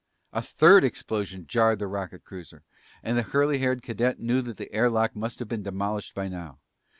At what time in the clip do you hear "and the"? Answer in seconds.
3.03-3.23